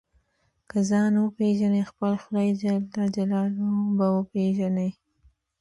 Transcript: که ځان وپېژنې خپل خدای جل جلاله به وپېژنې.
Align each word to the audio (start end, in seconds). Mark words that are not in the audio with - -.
که 0.69 0.77
ځان 0.89 1.13
وپېژنې 1.17 1.81
خپل 1.89 2.11
خدای 2.23 2.49
جل 2.61 2.81
جلاله 3.15 3.65
به 3.97 4.07
وپېژنې. 4.17 4.89